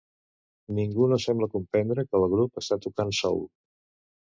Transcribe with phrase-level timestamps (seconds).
[0.77, 3.49] Ningú no sembla comprendre que el grup està tocant soul.